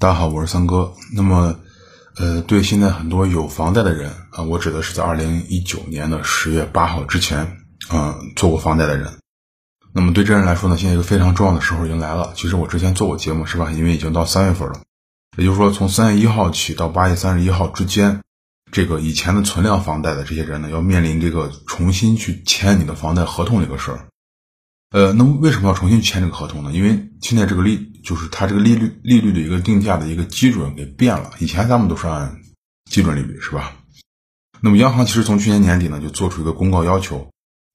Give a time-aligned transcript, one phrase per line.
[0.00, 0.94] 大家好，我是三哥。
[1.14, 1.56] 那么，
[2.16, 7.58] 呃，对现在很多有房贷的人啊，我指的是在二零一九年的十月八号之前，
[7.92, 9.18] 嗯，做过房贷的人。
[9.92, 12.32] 那么对这人来说呢，现在一个非常重要的时候已经来了。
[12.34, 13.70] 其实我之前做过节目，是吧？
[13.72, 14.80] 因为已经到三月份了，
[15.36, 18.22] 也就是说，从三月一号起到八月三十一号之间，
[18.72, 24.06] 这个以前的存量房贷的这些人呢，要面临这个重新去签你的房贷合同这个事儿。
[24.90, 26.72] 呃，那么为什么要重新签这个合同呢？
[26.72, 31.30] 因为现在这个利就是它这个利率利率的一个定价的一个基准给变了。
[31.38, 32.40] 以前咱们都是按
[32.90, 33.72] 基准利率，是吧？
[34.60, 37.30] 那么央行其实从去年年底呢就做出一个公告要求，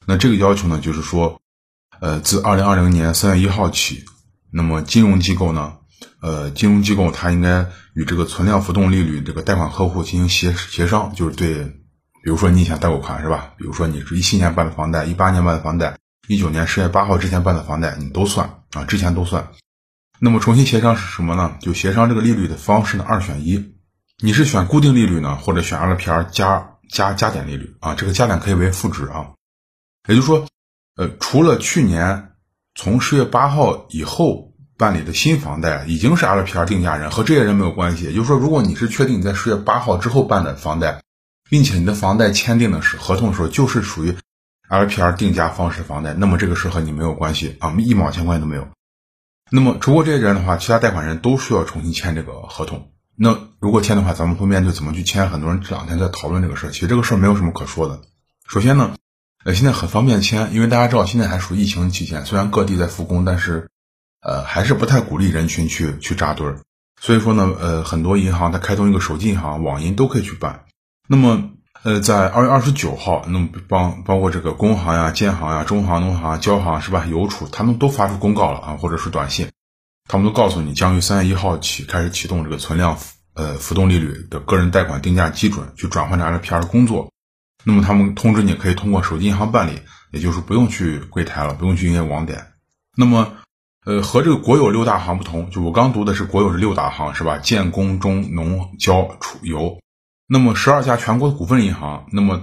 [0.05, 1.39] 那这个要求呢就是说，
[2.01, 4.03] 呃，自二零二零年三月一号起，
[4.51, 5.77] 那么金融机构呢，
[6.21, 13.53] 呃，金融机构它应该与这个存量浮动利率这个贷款客户进行协协商，就是对，比如说你以前贷过款是吧？
[13.57, 15.97] 比如说你是一七年办的房贷，一八年办的房贷。
[16.27, 19.47] 一九年十月八号之前办的房贷，你都算啊，之前都算。
[20.17, 21.57] 那么重新协商是什么呢？
[21.59, 23.75] 就协商这个利率的方式呢，二选一。
[24.23, 27.93] 你是选固定利率呢，或者选 LPR 加加加点利率啊？
[27.93, 29.31] 这个加点可以为负值啊。
[30.07, 30.47] 也就是说，
[30.95, 32.31] 呃，除了去年
[32.73, 38.05] 从十月八号以后办理的新房贷已经是 LPR 定价人，和这些人没有关系。
[38.05, 41.03] 也就是说，如果你是确定你在十月八号之后办的房贷，
[41.49, 44.15] 并且你的房贷签订的是合同的时候，就是属于。
[44.69, 48.67] LPR 定价方式房贷，那么这个事和你没有关系啊，一毛钱关系都没有。
[49.51, 52.91] 那么除过这些人的话，其他贷款人都需要重新签这个合同。
[53.15, 55.29] 那如果签的话，咱们会面对怎么去签？
[55.29, 58.01] 很多人这两天在讨论这个事儿，其实这个事儿没有什么可说的。
[58.47, 58.95] 首先呢，
[59.43, 63.69] 呃，现在很方便签，因为大家知道现在还属于疫情期间，虽然各地在复工，但是
[64.21, 66.59] 呃还是不太鼓励人群去去扎堆儿。
[66.99, 70.65] 所以说呢，呃，很多银行它开通一个手机银行、网银都可以去办。
[71.07, 71.51] 那么
[71.85, 77.05] 呃，在二月二十九号，那么帮包括这个工行呀、建行呀、中行、农行、交行是吧？
[77.05, 79.51] 邮储他们都发出公告了啊，或者是短信，
[80.09, 82.97] 他们都告诉你将于三月一号起开始启动这个存量
[83.35, 87.11] 呃浮动利率的个人贷款定价基准，去转换成 LPR 工作。
[87.63, 89.79] 那么他们通知你可以通过手机银行办理，
[90.11, 92.47] 也就是不用去柜台了，不用去营业网点。
[92.97, 93.33] 那么，
[93.85, 97.37] 呃，和这个国有六大行不同，就我刚读的是国有是六大行是吧？
[97.37, 99.77] 建工中农交储邮。
[100.27, 102.41] 那么十二家全国的股份银行，那么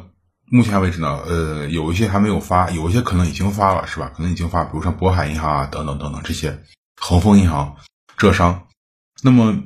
[0.49, 4.13] 目前为止呢，呃，有一些还没有发，有一些可能已经发了，是吧？
[4.15, 6.63] 可能已经发，比如说渤海银行啊，等等等等这些，
[7.01, 7.75] 恒丰银行、
[8.17, 8.69] 浙商。
[9.23, 9.57] 那么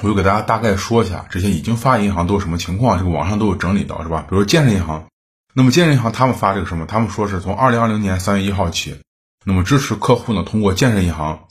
[0.00, 2.98] 我就给大家大概说一下，这些已经发银行都是什么情况？
[2.98, 4.26] 这个网上都有整理到，是吧？
[4.28, 5.06] 比如建设银行，
[5.54, 6.84] 那么建设银行他们发这个什么？
[6.84, 9.00] 他们说是从二零二零年三月一号起，
[9.46, 11.46] 那么支持客户呢通过建设银行。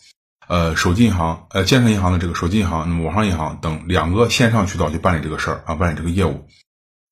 [0.51, 6.45] 呃，手机银行，呃，建设银行的这个手机银行，那么网上银行等两个线上渠道去办理这个事儿啊，办理这个业务。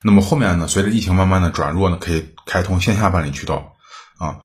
[0.03, 3.77] 那么后面呢，随着疫情慢慢的转弱呢，可以开通线下办理渠道
[4.17, 4.41] 啊。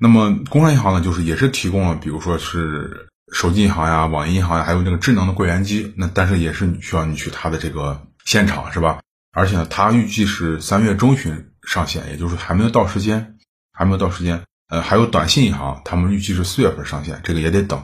[0.00, 8.98] 那么工商银行呢，就是也是提供了，比如说是手机银行呀、网银银行呀，还有这个智能的柜员机，那但是也是需要你去它的这个现场是吧？
[9.30, 13.36] 而且呢，它预计是三月中旬上线，也就是还没有到时间，
[13.72, 14.42] 还没有到时间。
[14.70, 17.80] 呃，还有短信银行，他们预计是四月份上线，这个也得等。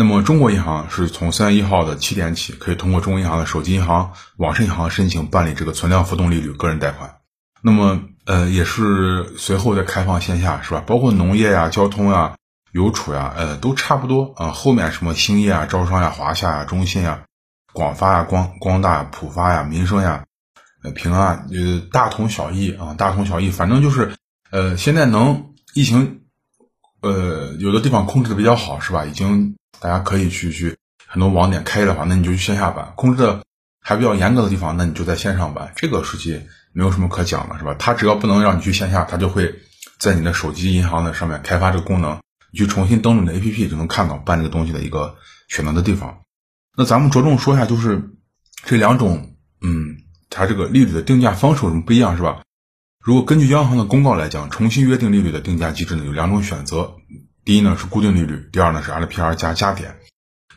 [0.00, 7.16] 那么中国银行是从三月一号的七点起，可以通过中国银行的手机银行、网上银行申请办理这个存量浮动利率个人贷款。
[7.62, 10.84] 那么，呃，也是随后再开放线下，是吧？
[10.86, 12.36] 包括农业呀、交通呀、
[12.70, 14.50] 邮储呀，呃，都差不多啊。
[14.52, 17.24] 后面什么兴业啊、招商呀、华夏呀、中信呀、
[17.72, 20.26] 广发呀、光光大呀、浦发呀、民生呀、
[20.84, 23.50] 呃平安，呃，大同小异啊，大同小异。
[23.50, 24.14] 反正就是，
[24.52, 26.20] 呃，现在能疫情，
[27.00, 29.04] 呃，有的地方控制的比较好，是吧？
[29.04, 29.56] 已经。
[29.80, 33.42] 大家可以去去很多网点开的话，那你就去线下办；控制的
[33.80, 35.72] 还比较严格的地方，那你就在线上办。
[35.76, 37.74] 这个实际没有什么可讲的，是吧？
[37.78, 39.54] 它只要不能让你去线下，它就会
[39.98, 42.20] 在你的手机银行的上面开发这个功能，
[42.52, 45.16] 你去重新登录你的 APP 就能看到办这个东西的一个
[45.48, 46.20] 选择的地方。
[46.76, 48.10] 那咱们着重说一下，就是
[48.64, 49.96] 这两种，嗯，
[50.30, 52.42] 它这个利率的定价方式有什么不一样，是吧？
[53.00, 56.96] 如果根据央行的公告来讲，重新约定利率的定价机制呢，有两种选择。
[57.48, 59.96] 第一呢是固定利率，第二呢是 LPR 加加点，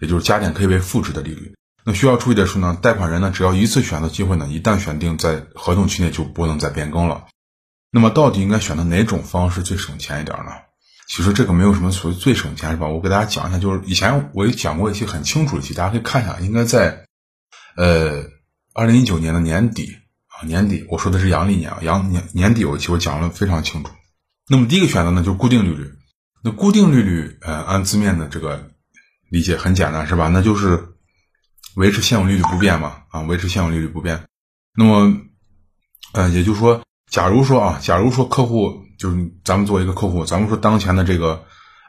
[0.02, 1.56] 也就是加点可以为负值的利率。
[1.86, 7.28] 那需要注意的是呢，贷款人呢只要一次选择机会呢，一旦选定在合同期内就不能再变更了。
[7.92, 10.52] 那么到底应该选择哪种方式最省钱一点呢？
[11.08, 12.90] 其实这个没有什么所谓最省钱是吧？
[12.90, 17.06] 我给大家讲一下，就是以前我也讲过一期很清楚的期，大家可以看一下，应该在
[17.78, 18.26] 呃
[18.74, 19.96] 二零一九年的年底
[20.28, 23.92] 啊年底，我说的是阳历年啊阳年年底有一期我讲了非常清楚。
[24.50, 25.90] 那么第一个选择呢就是固定利率。
[26.44, 28.70] 那固定利率，呃，按字面的这个
[29.30, 30.28] 理解很简单，是吧？
[30.30, 30.96] 那就是
[31.76, 34.24] 维持现有利率不变嘛，啊，维持现有利率不变。
[34.76, 35.16] 那么，
[36.14, 41.44] 呃，也就是说，假如说啊，假如说客户就是咱们作为一个客户，咱们说当前的这个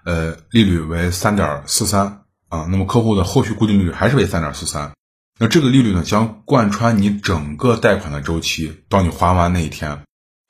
[0.05, 4.93] 呃利率为三点四三啊，那么客户的后续固定利率还是为三点四三。
[5.39, 10.05] 那这个利率呢，将贯穿你整个贷款的周期，到你还完那一天，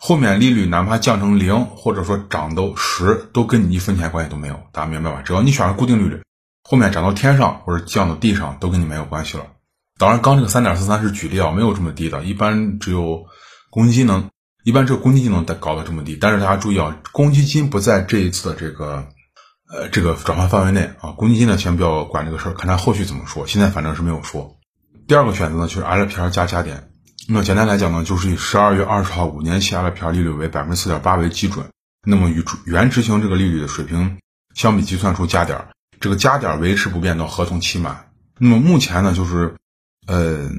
[0.04, 4.60] 后面利率哪怕降成零，或者说涨到十，都跟你一分钱关系都没有。
[4.72, 5.22] 大家明白吧？
[5.22, 6.20] 只要你选了固定利率，
[6.64, 9.46] 后面涨到天上或者降到地上，都跟你没有关系了。
[9.98, 13.26] 当然，刚这个三点四三是举例啊，没有这么低的，一般只有
[13.70, 14.28] 公积金能，
[14.64, 16.18] 一般只有公积金能搞到这么低。
[16.20, 19.06] 但是大家注意啊，公积金不在这一次的这个
[19.72, 23.46] 呃这个转换范围内啊，公积金呢先不要管这个事儿，看他后续怎么说。
[23.46, 24.56] 现在反正是没有说。
[25.06, 26.88] 第二个选择呢，就是 LPR 加加点。
[27.28, 31.66] 那简单来讲呢，就是以十二月二十号五年期 LPR 利率为百分之四点八为基准，
[32.06, 34.18] 那么与原执行这个利率的水平
[34.54, 35.68] 相比，计算出加点，
[36.00, 38.10] 这个加点维持不变到合同期满。
[38.38, 39.54] 那么目前呢，就是。
[40.04, 40.50] 呃，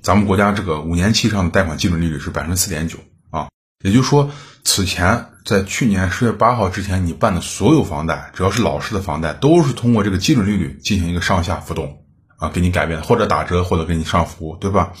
[0.00, 2.98] 咱们国家这个五年期上的贷款基准利率是百分之四点九
[3.28, 3.48] 啊，
[3.84, 4.30] 也就是说，
[4.64, 12.06] 此前在去年十月八号之前，你办的所有房贷，只要是老式的房贷，都是通过这个基准利率进行一个上下浮动
[12.38, 14.94] 啊，给你改变或者打折，或者给你上浮，对吧？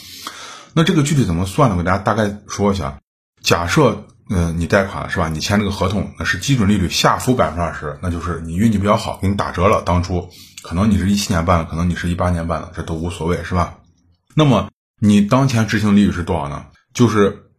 [0.74, 1.76] 那这个具体怎么算呢？
[1.76, 2.98] 我给大家大概说一下。
[3.42, 5.28] 假设，嗯，你贷款是吧？
[5.28, 9.82] 你签这个合同，那是基准利率下浮百分之二十，那就是你运气比较好，给你打折了。
[9.82, 10.28] 当初。
[10.62, 13.80] 可能你是一七年办的，可能你是一八年办的，这都无所谓，是吧？
[14.34, 16.64] 那么你当前执行利率是多少呢？
[16.94, 17.50] 就是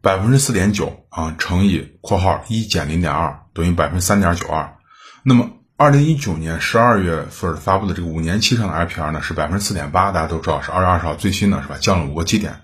[0.00, 4.76] 百分之四点九啊，乘以括号一减零点二，等于百分之三点九二。
[5.24, 11.76] 那么二零一九年十二月份发布的这个五年期上的 LPR 呢，是百分之四点八，大家都知道是二月二十号最新的是吧？
[11.80, 12.60] 降了五个基点。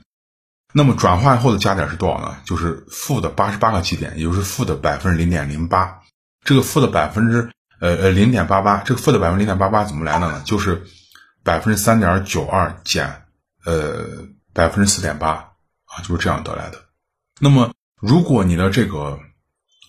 [0.73, 2.39] 那么转换后的加点是多少呢？
[2.45, 6.01] 就是负的八十八个基点，也就是负的百分之零点零八。
[6.45, 7.51] 这个负的百分之。
[7.81, 10.43] 呃呃，零点八八，这个负的百分之零点八八怎么来的呢？
[10.45, 10.85] 就是
[11.43, 13.23] 百分之三点九二减
[13.65, 14.05] 呃
[14.53, 15.29] 百分之四点八
[15.87, 16.77] 啊，就是这样得来的。
[17.41, 19.19] 那么，如果你的这个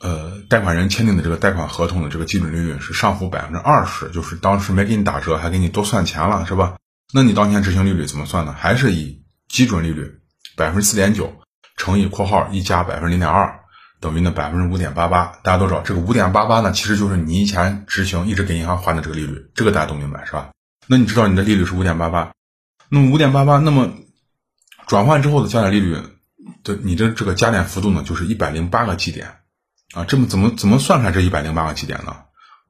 [0.02, 6.76] 呃贷款人签订的这个贷款合同的这个基准利率是上浮百分之二十，就是当时没给你打折，还给你多算钱了，是吧？
[7.14, 8.56] 那你当前执行利率怎么算呢？
[8.58, 10.20] 还是以基准利率
[10.56, 11.34] 百分之四点九
[11.78, 13.60] 乘以括号一加百分之零点二。
[14.00, 20.50] 等于呢百分之五点八八，大家都知道这个五点八八呢，其实就是你以前执行一直给银行还的这个利率，这个大家都明白是吧？
[20.88, 22.32] 那你知道你的利率是五点八八，
[22.90, 23.94] 那么五点八八，那么
[24.88, 25.98] 转换之后的加点利率
[26.64, 29.36] 的你的这个加点幅度呢，就是一百零八个基点
[29.94, 32.16] 啊，这么怎么怎么算出来这一百零八个基点呢？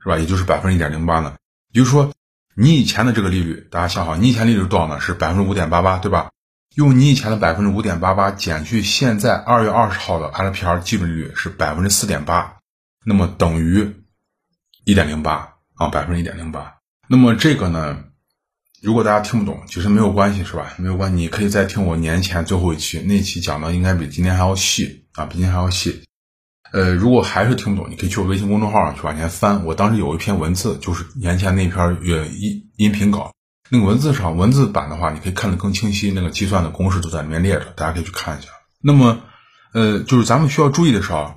[0.03, 0.17] 是吧？
[0.17, 1.35] 也就是百分之一点零八呢？
[1.71, 2.11] 也就是说
[2.55, 4.99] 你以前的这个利率，大家想好，你以前利率是多少呢？
[4.99, 6.31] 是百分之五点八八，对吧？
[6.75, 12.55] 用你以前的百分之五点八八减去现在二月二十号的 LPR 基准利率是百分之四点八，
[13.05, 13.93] 那么等于
[14.85, 16.77] 一点零八啊，百分之一点零八。
[17.07, 18.05] 那么这个呢，
[18.81, 20.73] 如果大家听不懂，其实没有关系，是吧？
[20.77, 26.05] 没有关系，你可以再听我年前最后一期，那期讲的应该比今天还要细啊，比今天还要细。
[26.71, 33.31] 呃，如果还是听不懂，你可以去我微信公众号上去往前翻，我当时有一篇文字，就是年前那篇呃音音频稿。
[33.69, 36.11] 那个文字上文字版的话，你可以看得更清晰。
[36.11, 38.49] 那个计算的公式都在里面列着，大家可以去看一下。
[38.81, 39.21] 那么，
[39.73, 41.35] 呃，就是咱们需要注意的是啊，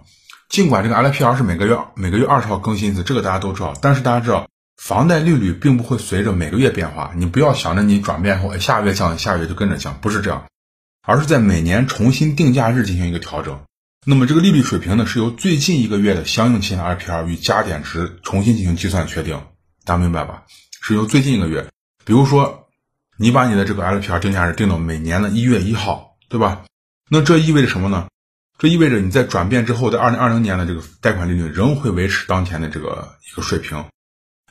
[0.48, 3.75] 尽管这个 LPR 是每个月每个月二十号更新一次，这个大家都知道。
[3.81, 7.12] 但是大家知道，房贷利率并不会随着每个月变化。
[7.16, 10.44] 你不要想着你转变后，下个月降，下个月就跟着降，不是这样，
[11.06, 13.60] 而是在每年重新定价日进行一个调整。
[14.06, 19.40] 那么这个利率水平呢，是由最近一个月的相应期限 LPR 与加点值重新进行计算确定。
[19.84, 20.42] 大家明白吧？
[20.82, 21.66] 是由最近一个月。
[22.04, 22.68] 比如说，
[23.16, 26.64] 你把你的这个 LPR 定价日定到每年的一月一号，对吧？
[27.08, 28.08] 那这意味着什么呢？
[28.58, 33.86] 这意味着你在转变之后，在二零二零年的这个贷款利率仍会维持当前的这个一个水平，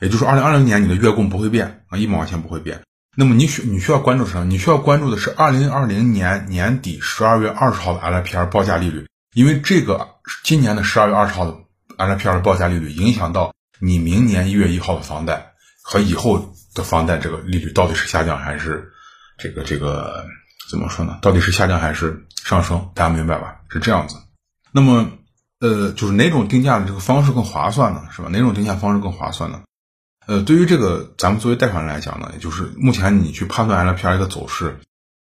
[0.00, 2.80] 也就是说，二零二零年你的月供不会变啊，一毛钱不会变。
[3.16, 4.44] 那么你需你需要关注什么？
[4.46, 10.08] 你需要关注的是二零二零年年底十二月二十号的 LPR 报价利率，因为这个
[10.42, 11.56] 今年的十二月二十号的
[11.98, 16.54] LPR 的报价利率影响到你明年一月一号的房贷和以后。
[16.74, 18.90] 的房贷这个利率到底是下降还是
[19.38, 20.26] 这个这个
[20.68, 21.20] 怎么说呢？
[21.22, 22.90] 到底是下降还是上升？
[22.96, 23.60] 大家明白吧？
[23.68, 24.16] 是这样子。
[24.72, 25.08] 那么，
[25.60, 28.02] 呃，就是哪种定价的这个方式更划算呢？
[28.10, 28.28] 是吧？
[28.28, 29.62] 哪种定价方式更划算呢？
[30.26, 34.80] 呃，对于这个咱们作为贷款人来讲呢，也就是目前你去判断 LPR 的走势，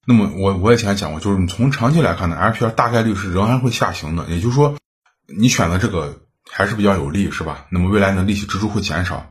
[0.07, 4.27] 那么我我以前讲过，就是你从长期来看呢，LPR 大概率是仍然会下行的。
[4.27, 4.77] 也就是说，
[5.27, 7.67] 你选的这个还是比较有利，是吧？
[7.71, 9.27] 那么未来呢，利息支出会减少。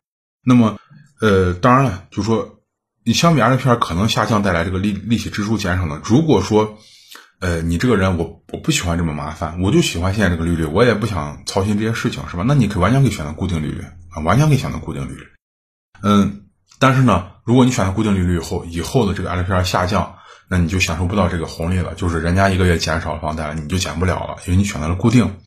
[0.46, 0.78] 那么
[1.20, 2.60] 呃，当然了，就说
[3.04, 6.02] 你相比 LPR 可能下降带来这个利利息支出减少呢。
[6.06, 6.78] 如果说，
[7.42, 12.46] 呃，你这个人我我不喜欢这么麻烦，我就喜欢现在这个利率，我也不想操心这些事情，是吧？
[12.48, 15.28] 那你可完全可以选择固定利率啊，完全可以选择固定利率。
[16.02, 16.46] 嗯，
[16.80, 20.16] 但是呢，如果你选择固定利率以后，以后的这个 LPR 下降，
[20.52, 25.40] 那你就享受不到这个红利了，就是人家一个月减少房贷了，你就减不了了，因为你选择了固定。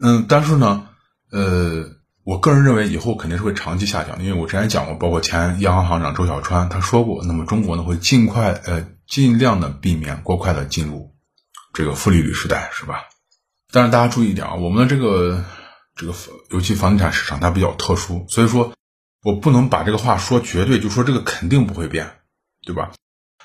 [0.00, 0.88] 嗯，但是呢，
[1.30, 1.92] 呃。
[2.26, 11.14] 我个人认为以后肯定是会长期下降，因为我之前讲过，包括前央行行长周小川他说过，那么中国呢会尽快呃尽量的避免过快的进入
[11.72, 13.04] 这个负利率时代，是吧？
[13.70, 15.44] 但是大家注意一点啊，我们的这个
[15.94, 16.12] 这个
[16.50, 18.72] 尤其房地产市场它比较特殊，所以说
[19.22, 22.10] 我不能把这个话说绝对，就说这个肯定不会变，
[22.66, 22.90] 对吧？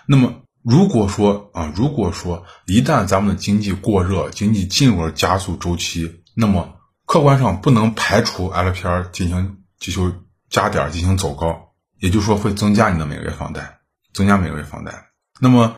[0.07, 6.75] 那么如果说啊，如果说一旦咱们的经济过热，经济进入了加速周期，那么
[7.05, 9.99] 客观上不能排除 LPR 进行继续
[10.49, 13.79] 加点进行走高，也就是说会增加你的每个月房贷，
[14.13, 15.07] 增加每个月房贷。
[15.39, 15.75] 那么，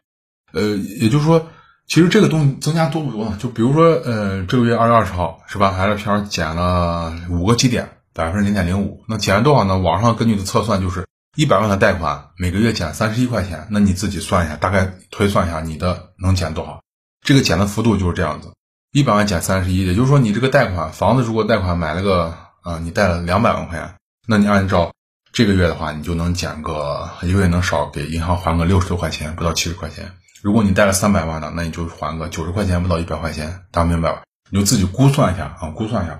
[0.51, 1.47] 呃，也就是说，
[1.87, 3.37] 其实这个东西增加多不多呢？
[3.39, 9.01] 就比如说，呃，这个月二月二十号是吧？LPR 减了五个基点，百分之零点零五。
[9.07, 9.77] 那减了多少呢？
[9.77, 13.67] 网上根据的测算就是一百万的贷款每个月减三十一块钱。
[13.71, 16.81] 那你自己算一下，大概推算一下你的能减多少？
[17.25, 18.53] 这个减的幅度就是这样子。
[18.91, 23.95] 一百万减三十一，也就是说，你这个贷款房子如果贷款买了个啊，你贷了两百万块钱，
[24.27, 24.93] 那你按照
[25.31, 30.11] 这个月的话，你就能减个一个月能少给银行还个六十多块钱，不到七十块钱。
[30.43, 34.21] 如果你贷了三百万的，那你就还个九十块钱，不到一百块钱，大家明白吧？
[34.51, 36.19] 你就自己估算一下啊，估算一下。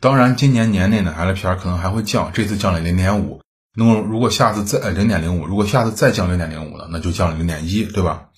[0.00, 3.40] 当然，今年年内呢，LPR 可能还会降，这次降了零点五，
[3.80, 8.28] 那么如果下次再零点零五，如果下次再降零点零五了，那就降零点一，对吧？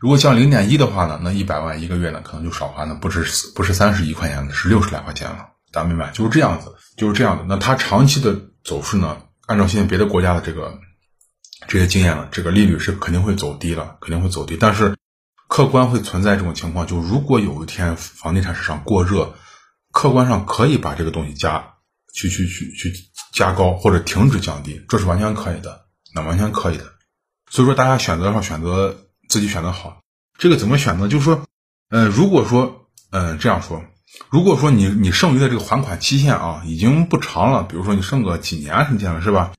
[0.00, 5.46] 如果降零点一的话呢，那一百万一个月呢，可能就少还了不是不是三十一块钱了，是六十来块钱了。
[5.70, 6.10] 大家明白？
[6.10, 7.44] 就是这样子，就是这样的。
[7.46, 10.76] 那它长期的走势呢，按照现在别的国家的这个
[11.68, 14.56] 这些经验呢，这个利率是肯定会走低了，肯定会走低。
[14.56, 14.96] 但是
[15.46, 19.34] 客观会存在这种情况，就如果有一天房地产市场过热，
[19.92, 21.74] 客观上可以把这个东西加
[22.12, 22.92] 去去去去
[23.34, 26.84] 加高或者停止降低，这是完全可以的，那完全可以的。
[27.50, 29.06] 所以说，大家选择上选择。
[29.30, 30.02] 自己选择好，
[30.38, 31.06] 这个怎么选择？
[31.06, 31.46] 就是说，
[31.88, 33.80] 呃，如果说，嗯，这样说，
[34.28, 39.52] 如果说你你剩余的这个还款期限啊，已经不长了，比如说你剩个几年时间了，是吧？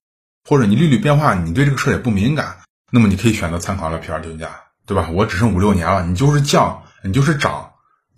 [0.43, 2.57] 或者你利率变化，你对这个事儿也不敏感，
[2.91, 4.49] 那么你可以选择参考 LPR 定价，
[4.85, 5.07] 对吧？
[5.09, 7.70] 我只剩五六年了，你就是降，你就是涨，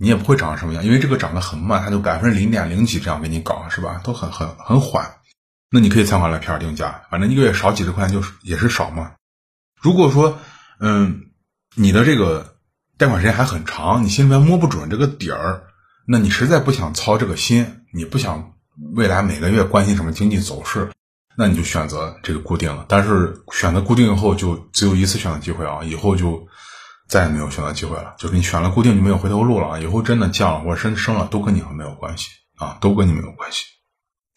[0.03, 3.99] 你也不会涨成什么样，因为这个涨得很慢，它就百分之零点零几这样给你搞，是吧？
[4.03, 5.09] 都很很很缓，
[5.71, 9.13] 那你可以参考 LPR 定价，反正一个月少几十块钱就是也是少嘛。
[9.81, 10.37] 如果说，
[10.79, 11.21] 嗯。
[11.75, 12.53] 你的这个
[12.99, 15.63] 贷款时间还很长，你心里面摸不准这个底儿，
[16.05, 18.53] 那你实在不想操这个心，你不想
[18.93, 20.87] 未来每个月关心什么经济走势，
[21.35, 22.85] 那你就选择这个固定了。
[22.87, 26.47] 但是选择固定以后就只有一次选择机会啊，以后就
[27.13, 28.15] 再也没有选择机会了。
[28.17, 33.65] 就是你选了固定就没有回头路了啊，以后真的降了或者升升了都跟你们没有关系啊，都跟你没有关系。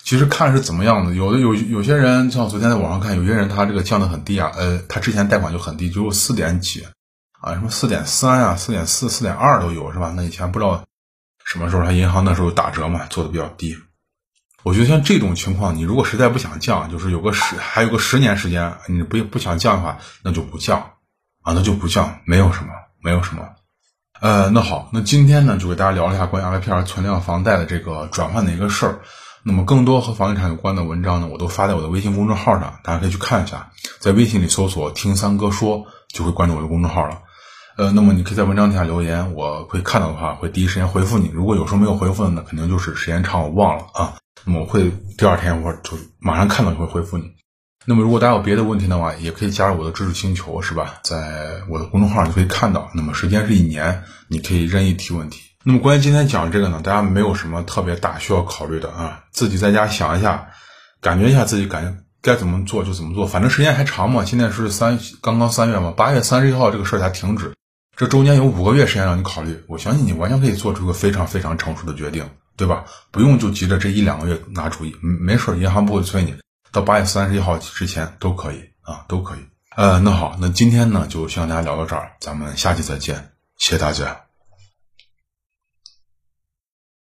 [0.04, 6.84] 其实看是怎么样的，有的有有些人像昨天在网上看，有些人他这个降的很低啊，呃，他之前贷款就很低，只有四点几。
[7.40, 10.12] 啊，什么四点三啊，四点四、四点二都有是吧？
[10.16, 10.84] 那以前不知道
[11.44, 13.76] 什么时候他银行那时候打折嘛，做的比较低。
[14.64, 20.92] 我觉得像这种情况，你如果实在不想降，就是有个十还有个十年时间，你不不想降的话，那就不降
[21.46, 23.44] 啊，那就不降，没有什么，没有什么。
[24.20, 28.98] 呃，那好，那今天呢就给大家聊了一下关于 LPR 存量房贷的这个转换的一个事儿。
[29.44, 37.20] 那么更多和房地产有关的文章呢，我都发在我的微信公众号上，大家可以去看一下，在微信里搜索“听三哥说”，就会关注我的公众号了。
[37.76, 41.30] 呃，那么你可以在文章底下留言，我会看到的话，会第一时间回复你。
[41.32, 44.14] 如果有时候没有回复的，那肯定就是时间长我忘了啊。
[44.44, 47.36] 那么我会第二天我就马上看到就会回复你。
[47.88, 50.96] 那么如果大家有别的问题的话，也可以加入我的知识星球，是吧？
[51.04, 52.90] 在我的公众号上就可以看到。
[52.94, 55.40] 那么时间是一年，你可以任意提问题。
[55.62, 60.48] 那么关于今天讲这个呢，大家没有什么特别大需要考虑的啊，自己在家想一下，
[61.00, 63.24] 感觉一下自己感觉该怎么做就怎么做。
[63.24, 67.52] 反正时间还长嘛，现在是三刚刚三月嘛，八月三十一号这个事儿才停止。
[67.96, 72.84] 这中间有五个月时间让你考虑，我相信你完全可以做出个非常非常成熟的决定，对吧？
[73.12, 76.34] 不用就急着这一两个月拿主意，没事银行不会催你，
[76.76, 79.38] 到八月三十一号之前都可以啊，都可以。
[79.76, 84.25] 呃，那好，那今天呢就先跟大家聊到这儿，咱们下期再见，谢谢大家。